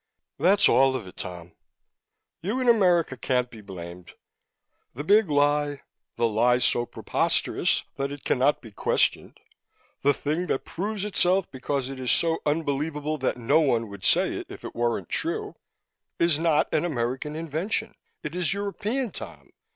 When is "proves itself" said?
10.65-11.51